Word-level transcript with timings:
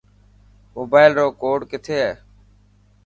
موبائل 0.75 1.11
رو 1.19 1.25
ڪوڊ 1.41 1.59
ڪٿي 1.71 1.95
هي. 2.03 2.11